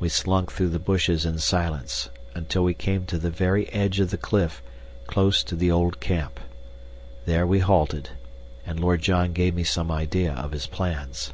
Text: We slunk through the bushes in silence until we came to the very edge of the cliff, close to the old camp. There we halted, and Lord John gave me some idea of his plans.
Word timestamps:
We 0.00 0.08
slunk 0.08 0.50
through 0.50 0.70
the 0.70 0.80
bushes 0.80 1.24
in 1.24 1.38
silence 1.38 2.08
until 2.34 2.64
we 2.64 2.74
came 2.74 3.06
to 3.06 3.16
the 3.16 3.30
very 3.30 3.68
edge 3.72 4.00
of 4.00 4.10
the 4.10 4.16
cliff, 4.16 4.60
close 5.06 5.44
to 5.44 5.54
the 5.54 5.70
old 5.70 6.00
camp. 6.00 6.40
There 7.26 7.46
we 7.46 7.60
halted, 7.60 8.10
and 8.66 8.80
Lord 8.80 9.02
John 9.02 9.32
gave 9.32 9.54
me 9.54 9.62
some 9.62 9.88
idea 9.92 10.32
of 10.34 10.50
his 10.50 10.66
plans. 10.66 11.32